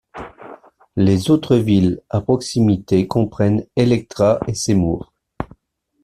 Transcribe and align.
Les 0.95 1.29
autres 1.29 1.57
villes 1.57 2.01
à 2.09 2.21
proximité 2.21 3.05
comprennent 3.07 3.67
Electra 3.75 4.39
et 4.47 4.55
Seymour. 4.55 5.13